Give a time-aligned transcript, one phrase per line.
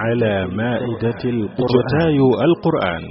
[0.00, 1.72] على مائدة القرآن.
[1.74, 3.02] جتاي القرآن.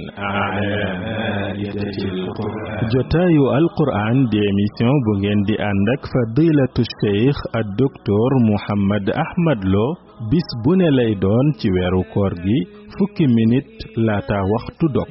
[2.94, 9.88] جتاي القرآن دي ميسيون بوغين دي عندك فضيلة الشيخ الدكتور محمد أحمد لو.
[10.28, 12.58] Bis bu ne lay doon ci weeru koor gi
[12.96, 15.08] fukki minute laata waxtu dog.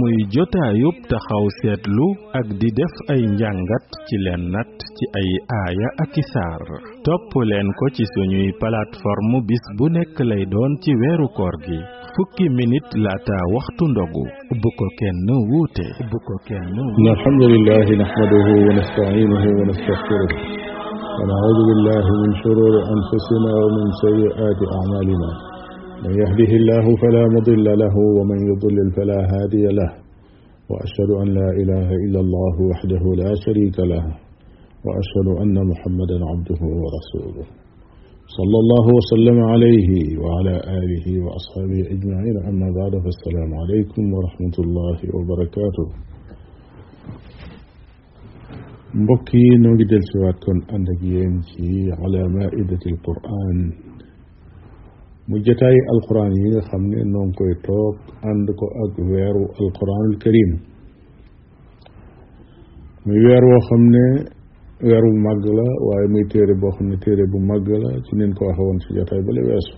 [0.00, 2.06] Muy jotaayub taxaw seetlu
[2.38, 5.28] ak di def ay njàngat ci leen nat ci ay
[5.60, 6.62] aaya ak i saar.
[7.04, 11.78] Topp leen ko ci suñuy plateforme bis bu nekk lay doon ci weeru koor gi
[12.14, 14.24] fukki minute laata waxtu ndogu.
[14.62, 15.86] Bu ko kenn wuute.
[16.10, 16.74] Bu ko kenn
[17.14, 20.69] alhamdulillah nahmaduhu wa nasta'inuhu wa nastaghfiruh
[21.18, 25.30] ونعوذ بالله من شرور أنفسنا ومن سيئات أعمالنا.
[26.04, 29.90] من يهده الله فلا مضل له ومن يضلل فلا هادي له.
[30.70, 34.04] وأشهد أن لا إله إلا الله وحده لا شريك له.
[34.86, 37.46] وأشهد أن محمدا عبده ورسوله.
[38.38, 39.90] صلى الله وسلم عليه
[40.22, 42.36] وعلى آله وأصحابه أجمعين.
[42.50, 45.86] أما بعد فالسلام عليكم ورحمة الله وبركاته.
[48.94, 53.58] مبكي نوجد سواتكن أن تجين في على مائدة القرآن.
[55.28, 60.50] مجتاي القرآن هنا خمني أنهم كي توق عندك أكبر القرآن الكريم.
[63.06, 64.08] ميوير وخمني
[64.84, 69.20] ويرو مغلا واي مي تيري بو خمني تيري بو مغلا تنين كو أخوان في جتاي
[69.22, 69.76] بلي ويسو.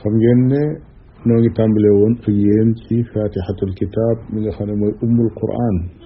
[0.00, 0.62] خمجيني
[1.26, 2.14] نوجد تنبلي وون
[2.88, 5.97] في فاتحة الكتاب من خمني أم القرآن.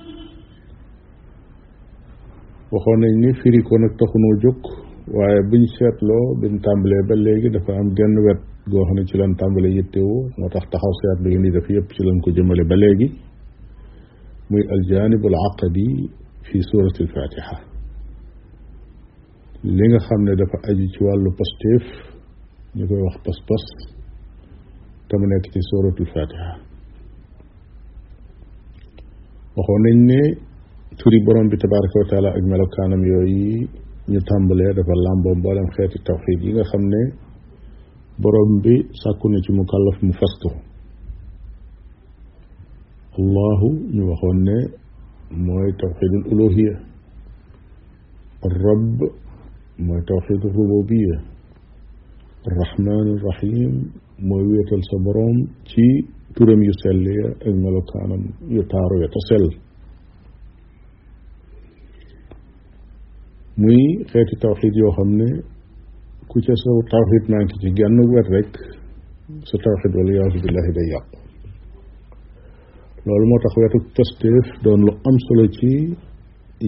[2.72, 4.58] Waxoon nañ ni firi ko nag taxunoo jóg
[5.16, 9.14] waaye buñ seetloo biñ tàmbalee ba léegi dafa am genn wet goo xam ne ci
[9.20, 12.64] lan tàmbale yittewoo moo tax taxaw seetlu yi ni def yëpp ci lan ko jëmale
[12.70, 13.08] ba léegi.
[14.50, 15.86] Muy aljanib al aqadi
[16.46, 17.56] fi surati alfatiha
[19.76, 21.84] li nga xam ne dafa aju ci wàllu pastéef
[22.76, 23.64] ñu koy wax pas-pas
[25.08, 26.08] te mu nekk ci suratul
[29.56, 29.98] waxoon nañ
[30.98, 33.68] turi borom bi tabaraka wa taala ak melokaanam yooyu
[34.10, 37.00] ñu tàmbalee dafa làmboo mboolem xeeti tawxid yi nga xam ne
[38.22, 40.50] borom bi sàkku na ci mu kàllaf mu fas ko
[43.18, 44.56] allahu ñu waxoon ne
[45.46, 46.74] mooy tawxidul uluhiya
[48.64, 48.98] rabb
[49.86, 51.16] mooy tawxidul rububiya
[52.48, 53.72] arrahman arrahim
[54.28, 55.36] mooy wéetal sa borom
[55.70, 55.84] ci
[56.34, 58.22] turam yu sell ya ak melokaanam
[58.54, 58.96] yu taaru
[63.62, 63.80] muy
[64.10, 65.28] xeeti tawxid yoo xam ne
[66.30, 68.50] ku ca sa tawxid manqué ci genn wet rek
[69.48, 71.16] sa tawxid wala yaasu billahi day yàqu.
[73.06, 75.70] Loolu moo tax wetu pasteef doon lu am solo ci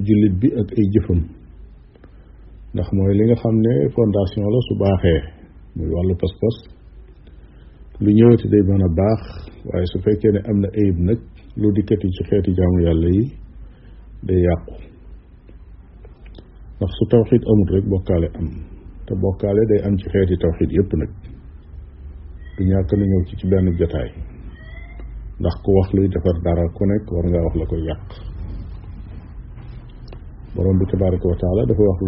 [0.06, 1.20] jullit bi ak ay jëfam.
[2.74, 5.20] Ndax mooy li nga xam ne fondation la su baaxee
[5.76, 6.56] muy wàllu pas-pas.
[8.02, 9.20] Lu ñëwati day mën a baax
[9.68, 11.20] waaye su fekkee ne am na ayib nag
[11.60, 13.24] lu dikkati ci xeeti jaamu yàlla yi
[14.28, 14.72] day yàqu.
[16.78, 18.48] Ndax su tawxid amul rek bokkaale am
[19.06, 21.10] te bokkaale day am ci xeeti tawxid yépp nag
[22.56, 24.10] du ñàkk na ñëw ci ci benn jotaay
[25.40, 28.06] ndax ku wax luy defar dara ku nekk war ngaa wax la koy yàq
[30.54, 31.98] borom bi tabaraka wa taala dafa wax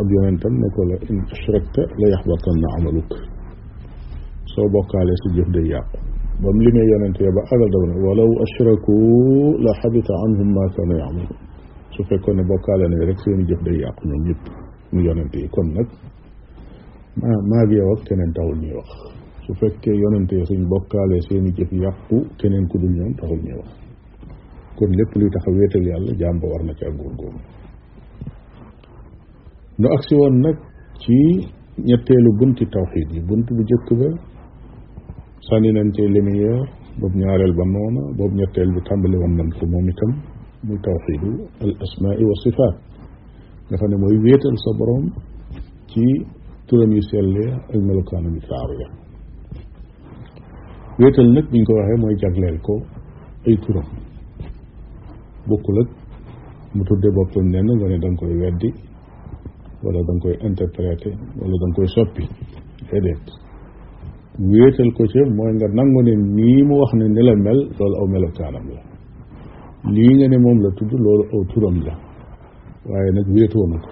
[0.00, 3.10] ab yonentam ne ko la in ashrakta la yaxbatanna amaluk
[4.54, 5.96] soo bokkaalee sa jëf day yàqu
[6.42, 8.94] ba mu limee yonent ya ba agal daw ne walaw ashraku
[9.64, 11.34] la xabita anhum ma kaanu yamalu
[11.96, 14.42] su fekkoon ne bokkaale nañ rek seeni jëf day yàqu ñoom ñëpp
[14.92, 15.48] mu yonent yi.
[15.54, 15.88] Kon nag
[17.20, 18.88] maa maag yow ak keneen taxul ñuy wax.
[19.44, 23.56] Su fekkee yonent yi suñ bokkaalee seeni jëf yàqu keneen ku dul ñoom taxul ñuy
[23.60, 23.70] wax.
[24.76, 27.40] Kon lépp luy tax a wéetal yàlla jaam ba war na ci ak góorgóorlu.
[29.78, 30.56] Nu agsi woon nag
[31.02, 31.16] ci
[31.88, 33.20] ñetteelu bunti tawxiid yi.
[33.28, 34.08] Bunt bu jëkk ba
[35.48, 36.60] sànni ci lumière
[36.98, 40.35] boobu ñaareel ba noona boobu ñetteel bi tàmbali woon ko moom itam.
[40.68, 41.22] من توحيد
[41.66, 42.76] الأسماء والصفات.
[43.72, 45.04] نفن مهوية الصبرهم
[45.90, 46.08] كي
[46.68, 48.88] تلم يسير لها الملوكان المتعارية
[51.00, 52.76] ويت النك بين كواهي مهي جاغلالكو
[53.48, 53.86] أي كرم
[55.48, 55.90] بقلت
[56.78, 58.70] متود بابتون نانا غاني دانكو يودي
[59.84, 62.24] ولا دانكو ينترپراتي ولا دانكو يسوبي
[62.92, 63.26] هدهت
[64.50, 68.95] ويتل كوشي مهي نغنى نيمو وخنى نلمل لول أو ملوكان المتعارية
[69.94, 71.94] lii nga ne moom la tudd loolu aw turam la.
[72.88, 73.90] Waaye nag wéetoo na ko.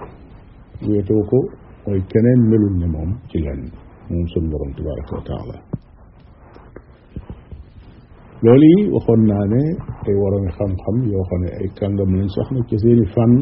[0.91, 1.39] Wéetoo ko
[1.87, 3.63] mooy keneen melul ne moom ci lenn
[4.11, 5.57] moom sun borom tabaraka wa taala.
[8.45, 9.63] Yi waxoon naa ne
[10.07, 13.35] ay waroon xam-xam yoo xam ne ay kàngam lañ sax na ci seeni fànn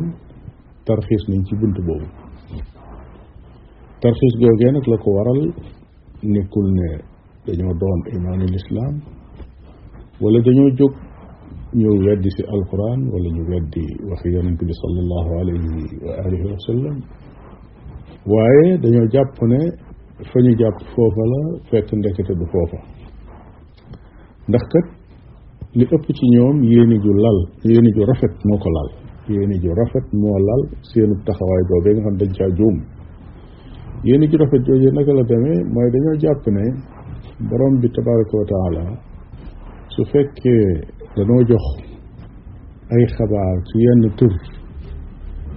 [0.87, 2.07] tarxiis nañ ci bunt boobu.
[4.01, 5.41] Tarxiis googee nag la ko waral
[6.33, 6.89] nekkul ne
[7.47, 8.95] dañoo doon imaanu lislaam
[10.23, 10.93] wala dañoo jóg
[11.79, 15.73] ñëw weddi si alquran wala ñu weddi waxi yonent bi sallallahu alayhi
[16.05, 16.97] wa alihi wa sallam
[18.33, 19.61] waaye dañoo jàpp ne
[20.31, 21.41] fa ñu jàpp foofa la
[21.71, 22.79] fekk ndekete du foofa
[24.49, 24.87] ndax kat
[25.79, 28.89] li ëpp ci ñoom yéeni ju lal yéeni ju rafet moo ko lal
[29.35, 32.77] yéeni ju rafet moo lal seenu taxawaay boobee nga xam dañ caa juum
[34.05, 36.65] yéeni ju rafet jooju naka la demee mooy dañoo jàpp ne
[37.49, 38.85] borom bi tabaraka wa taala
[39.95, 40.67] su fekkee
[41.17, 41.64] dañoo jox
[42.94, 44.32] ay xabaar ci yenn tur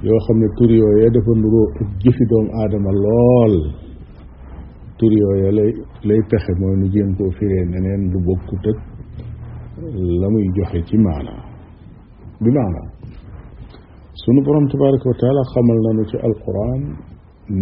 [0.07, 3.55] yoo xam ne tur yooyee dafa nuroo ak jëfi doomu aadama lool
[4.97, 5.71] tur yooyee lay
[6.07, 8.77] lay pexe mooy nu jéem koo firee neneen lu bokkut ak
[10.21, 11.41] la muy joxe ci maanaa
[12.41, 12.87] bi maanaa
[14.21, 16.81] sunu borom tabaraka wa taala xamal nañu ci alquran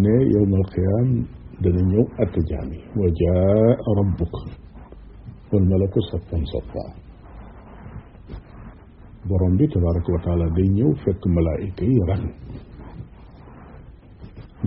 [0.04, 1.10] ne yowmal qiyaam
[1.64, 4.42] dana ñëw atte jaam yi wa jaa rabbuka
[5.52, 6.84] wal malaku saffan saffa
[9.30, 12.24] borom bi tabaraka wa taala day ñëw fekk malaayika yi ran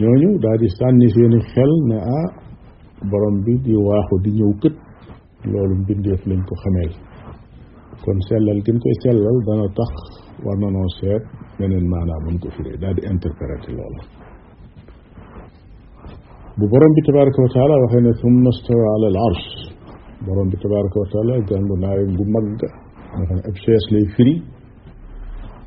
[0.00, 2.28] ñooñu daal di sànni seeni xel ne ah
[3.10, 4.76] borom bi di waaxu di ñëw kët
[5.52, 6.92] loolu mbindeef lañ ko xameel
[8.04, 9.92] kon sellal gën koy sellal dana tax
[10.44, 11.22] war na noo seet
[11.58, 14.00] beneen maanaam buñ ko firee daal di interpréter loolu
[16.58, 19.46] bu borom bi tabaraka wa taala waxee ne summa stawa ala al arsh
[20.26, 22.46] borom bi tabaraka wa taala gàngu naayam gu mag
[23.18, 24.34] ne ab chaise lay firi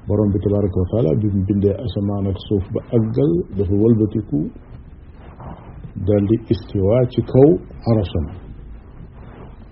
[0.07, 4.39] borom bi tabaraka wa taala bi mu bindee asamaan ak suuf ba àggal dafa wëlbatiku
[6.07, 7.49] dal di istiwa ci kaw
[7.91, 8.25] arasam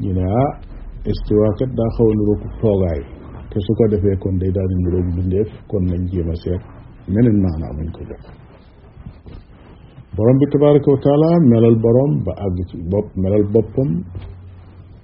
[0.02, 0.52] ñu ne ah
[1.12, 3.02] istiwa kat daa xaw a niroog toogaay
[3.50, 6.62] te su ko defee kon day daal di niroog bindeef kon nañ jéem a seet
[7.14, 8.24] meneen maanaam muñ ko jox
[10.16, 13.90] borom bi tabaraka wa taala melal borom ba àgg ci bopp melal boppam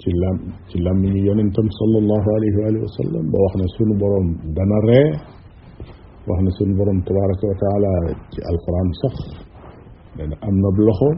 [0.03, 0.38] ci lam
[0.69, 4.27] ci làmmiñu yonentam sallallahu alayhi wa alihi wa sallam ba wax ne sunu borom
[4.57, 5.07] dana ree
[6.27, 7.91] wax ne sunu borom tabaraka wa taala
[8.33, 9.15] ci alquran sax
[10.17, 11.09] dana am na loxo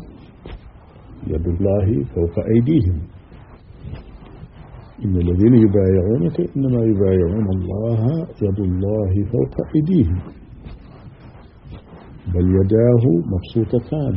[1.33, 2.97] yadullahi fawqa aydihim
[5.21, 8.13] alladina yubayiunaka innama yubayiuna allaha
[8.45, 10.19] yadullahi fawqa aydihim
[12.33, 14.15] bal yadaahu mabsuutataan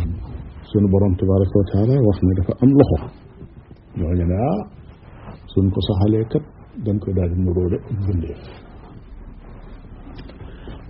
[0.70, 2.98] sunu borom tabaraka wa taala wax ne dafa am loxo
[3.98, 4.60] ñooñu ne ah
[5.52, 6.44] suñ ko saxalee kat
[6.84, 8.40] dañ koy daal di nuróole ak bindeef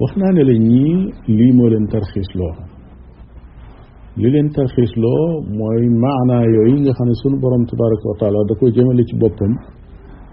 [0.01, 0.55] wax naa ne la
[1.37, 2.55] lii moo leen tarxiis loo
[4.21, 5.25] li leen tarxiis loo
[5.59, 9.55] mooy maanaa yooyu nga xam ne sunu borom tabaraka wa da ko jëmale ci boppam.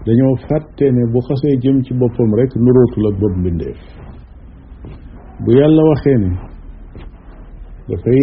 [0.06, 3.78] Dañoo fàtte ne bu xasee jëm ci boppam rek nuróotul ak bopp mbindeef.
[5.44, 6.30] Bu yàlla waxee ne
[7.88, 8.22] dafay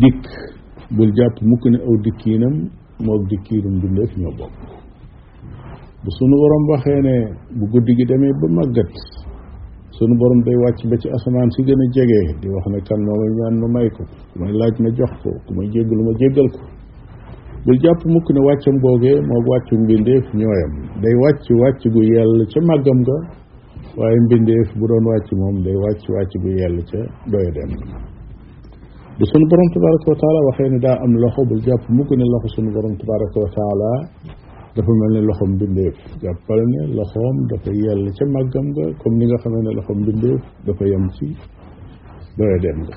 [0.00, 0.22] dikk
[0.96, 2.54] bul jàpp mukk ne aw dikkiinam
[3.06, 4.54] moog dikkiinam bindeef ñoo bokk
[6.02, 7.14] bu sunu borom waxee ne
[7.58, 8.92] bu guddi gi demee ba màggat
[9.96, 11.86] sunu borom day wàcc ba ci asamaan si gën a
[12.40, 15.12] di wax ne kan moo may ñaan ma may ko ku may laaj ma jox
[15.22, 16.60] ko ku may jéggalu ma jéggal ko
[17.64, 22.34] bul jàpp mukk ne wàccam boogee moog wàccu mbindeef ñooyam day wàcc wàcc gu yell
[22.52, 23.16] ca màggam ga
[23.98, 27.00] waaye mbindeef bu doon wàcc moom day wàcc wàcc gu yell ca
[27.32, 27.70] doya dem
[29.18, 32.24] bu sunu borom tabaraka wa taala waxee ne daa am loxo bul jàpp mukk ne
[32.32, 33.90] loxo sunu borom tabaraka wa taala
[34.76, 39.24] dafa mel ne loxom mbindeef jàppal ne loxoom dafa yell ca màggam nga comme ni
[39.28, 41.26] nga xamee ne loxom mbindeef dafa yem ci
[42.38, 42.96] doya dem nga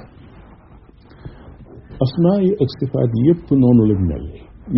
[2.06, 4.26] asmaa yi ak sifaat yépp noonu lañ mel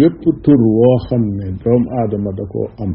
[0.01, 2.91] yépp tur woo xam ne doomu aadama da koo am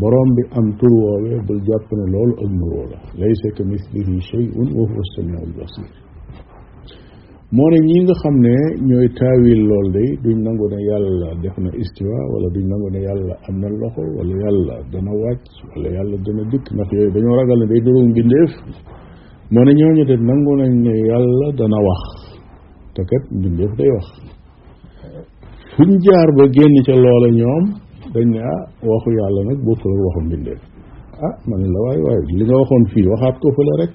[0.00, 4.14] borom bi am tur woowee bul jàpp ne loolu ak nuroo la laysa ka mislihi
[4.30, 5.90] shay'un wa huwa as-sami'ul basir
[7.56, 8.54] moo ne ñi nga xam ne
[8.88, 13.00] ñooy taawil lool de duñ nangu ne yàlla def na istiwa wala duñ nangu ne
[13.06, 17.36] yàlla am na loxo wala yàlla dana wàcc wala yàlla dana dikk ndax yooyu dañoo
[17.38, 18.52] ragal ne day durum mbindeef.
[19.52, 22.02] moo ne ñooñu de nangu nañ ne yàlla dana wax
[22.94, 24.06] te kat mbindeef day wax.
[25.76, 27.64] fuñ jaar ba génn ca loola ñoom
[28.14, 30.60] dañ ne ah waxu yàlla nag bokkul ak waxu mbindeef.
[31.26, 33.94] ah ma ne la waay waay li nga waxoon fii waxaat ko fële rek.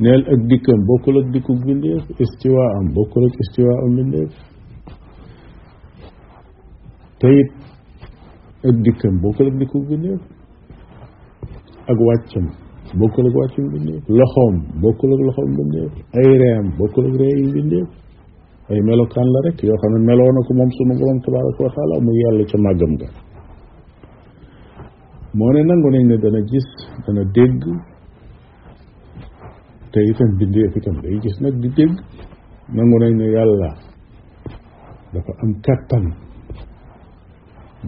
[0.00, 4.30] Neel ak dikkam bokkul ak dikku mbindeef istiwa am bokkul ak istiwa am mbindeef.
[7.20, 7.30] Te
[8.68, 10.20] ak dikkam bokkul ak dikku mbindeef.
[11.90, 12.46] Ak wàccam
[13.00, 14.02] bokkul ak wàccum mbindeef.
[14.18, 15.92] Loxoom bokkul ak loxoom mbindeef.
[16.18, 17.88] Ay reem bokkul ak ree yi mbindeef.
[18.70, 21.70] Ay melokaan la rek yoo xam ne meloo na ko moom sunu borom tabaraka wa
[21.74, 23.08] taala mu yàlla ca màggam ga.
[25.34, 26.68] Moo ne nangu nañ ne dana gis
[27.06, 27.62] dana dégg
[29.92, 31.94] te itam bindeef itam day gis nag di dégg
[32.74, 33.70] nangu nañ ne yàlla
[35.12, 36.04] dafa am kàttan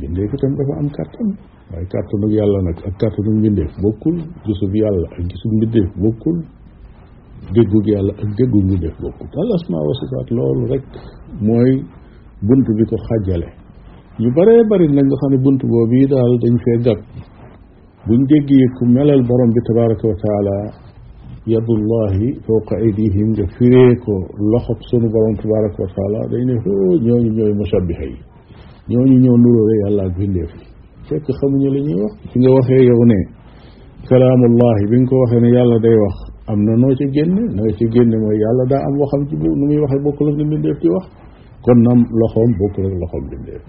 [0.01, 1.29] bindeef itam dafa am kàttan
[1.73, 4.17] waaye kàttanug yàlla nag ak kàttanug mbindeef bokkul
[4.47, 6.39] gisub yàlla ak gisub mbindeef bokkul
[7.55, 10.85] déggug yàlla ak déggug mbindeef bokkul al asmaa wa sifaat loolu rek
[11.47, 11.73] mooy
[12.47, 13.49] bunt bi ko xàjjale
[14.21, 17.01] ñu baree bari nag nga xam ne bunt boobu yi daal dañ fee gàtt
[18.07, 20.57] buñ déggee ku melal borom bi tabaraka wa taala
[21.55, 22.17] يد الله
[22.47, 24.15] فوق أيديهم فريكو
[24.53, 26.21] لخب سنو برون تبارك وتعالى.
[26.33, 28.13] دين هو نيو نيو مشابهي.
[28.89, 30.51] نيو نيو نورو ري الله بالله
[31.09, 32.13] تك خمني لني وخ.
[32.31, 33.21] كي وخي يغني.
[34.11, 36.17] كلام الله بينكو وخي ني يالا داي وخ.
[36.51, 39.77] امنا نو سي ген نو سي ген مو يالا دا أم وخم تي بو نمي
[39.83, 41.07] وخي بوكو لك نين ديف تي وخ.
[41.65, 43.63] كون نام لخوم بوكو لك لخوم نين ديف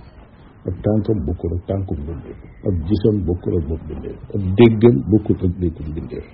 [0.68, 4.44] أب تانكم بوكو لك تانكم نين ديف أب جيسون بوكو لك بوكو نين ديف أب
[4.58, 6.28] ديغن بوكو لك ديغن نين ديف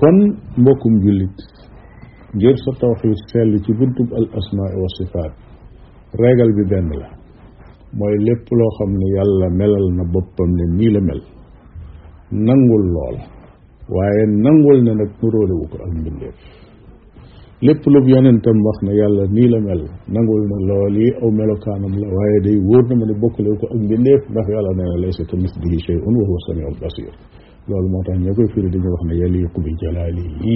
[0.00, 0.16] kon
[0.60, 1.36] mbokkum jullit
[2.36, 5.32] ngir sa tawxiid sell ci buntub al asmaa wa sifaat
[6.22, 7.08] régal bi benn la
[7.98, 11.20] mooy lépp loo xam ne yàlla melal na boppam ne nii la mel.
[12.46, 13.22] Nangul loola
[13.94, 16.36] waaye nangul ne nag nuróolewu ko ak mbindeef.
[17.66, 19.82] Lépp lu yonentam wax na yàlla nii la mel
[20.14, 23.66] nangul ne lool yi aw melokaanam la waaye day wóor na ma ne bokkalewu ko
[23.74, 27.12] ak mbindeef ndax yàlla nee na laysa ka mislihi shay'un wa huwa samiul basir.
[27.68, 30.54] Loolu moo tax ñoo koy firi dañu wax ne yaliqu bi jalaalihi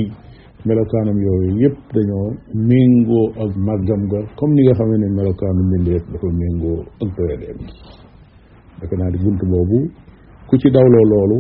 [0.67, 2.27] melokaanam yooyu yëpp dañoo
[2.69, 7.59] méngoo ak màggam ga comme ni nga xamee ne melokaanu mbindeef dafa méngoo ak doyadeem
[8.81, 9.79] defe naa di bunt boobu
[10.49, 11.39] ku ci dawloo loolu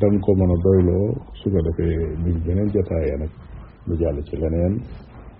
[0.00, 1.06] da nga ko mën a doyloo
[1.40, 3.30] su ko defee buñ beneen jotaaya nag
[3.86, 4.74] lu jàll ci leneen.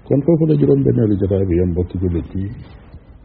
[0.08, 2.46] Kon foofu la juróom benneelu jotaay bi yem mbokki jullit yi.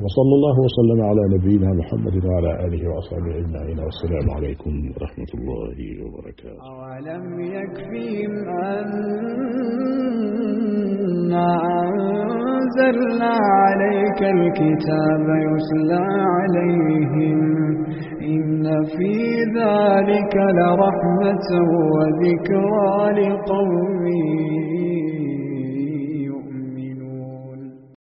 [0.03, 6.59] وصلى الله وسلم على نبينا محمد وعلى آله وأصحابه أجمعين والسلام عليكم ورحمة الله وبركاته.
[6.71, 7.25] أولم
[7.57, 8.33] يكفهم
[11.33, 11.51] أنا
[11.83, 13.33] أنزلنا
[13.63, 16.05] عليك الكتاب يسلى
[16.37, 17.39] عليهم
[18.33, 18.63] إن
[18.95, 19.15] في
[19.59, 21.47] ذلك لرحمة
[21.93, 24.72] وذكرى لقومهم